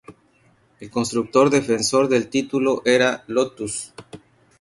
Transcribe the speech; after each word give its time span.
El 0.79 0.89
constructor 0.89 1.51
defensor 1.51 2.07
del 2.07 2.27
título 2.27 2.81
era 2.85 3.23
Lotus. 3.27 3.93